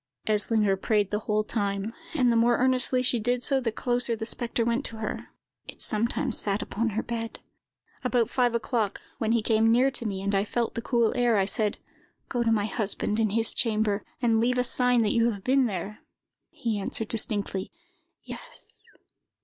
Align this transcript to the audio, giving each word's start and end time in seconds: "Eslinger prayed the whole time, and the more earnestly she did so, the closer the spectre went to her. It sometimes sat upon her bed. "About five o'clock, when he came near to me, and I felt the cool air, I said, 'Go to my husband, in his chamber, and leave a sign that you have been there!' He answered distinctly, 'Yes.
"Eslinger 0.25 0.75
prayed 0.75 1.11
the 1.11 1.19
whole 1.19 1.43
time, 1.43 1.93
and 2.15 2.31
the 2.31 2.35
more 2.35 2.57
earnestly 2.57 3.03
she 3.03 3.19
did 3.19 3.43
so, 3.43 3.59
the 3.61 3.71
closer 3.71 4.15
the 4.15 4.25
spectre 4.25 4.65
went 4.65 4.83
to 4.83 4.97
her. 4.97 5.29
It 5.67 5.79
sometimes 5.79 6.39
sat 6.39 6.63
upon 6.63 6.89
her 6.89 7.03
bed. 7.03 7.37
"About 8.03 8.27
five 8.27 8.55
o'clock, 8.55 8.99
when 9.19 9.31
he 9.33 9.43
came 9.43 9.71
near 9.71 9.91
to 9.91 10.07
me, 10.07 10.23
and 10.23 10.33
I 10.33 10.43
felt 10.43 10.73
the 10.73 10.81
cool 10.81 11.13
air, 11.15 11.37
I 11.37 11.45
said, 11.45 11.77
'Go 12.29 12.41
to 12.41 12.51
my 12.51 12.65
husband, 12.65 13.19
in 13.19 13.29
his 13.29 13.53
chamber, 13.53 14.03
and 14.23 14.39
leave 14.39 14.57
a 14.57 14.63
sign 14.63 15.03
that 15.03 15.11
you 15.13 15.29
have 15.29 15.43
been 15.43 15.67
there!' 15.67 15.99
He 16.49 16.79
answered 16.79 17.09
distinctly, 17.09 17.71
'Yes. 18.23 18.81